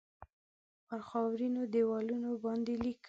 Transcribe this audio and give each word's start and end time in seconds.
پر 0.87 0.99
خاورینو 1.09 1.61
دیوالونو 1.73 2.29
باندې 2.43 2.73
لیکم 2.83 2.99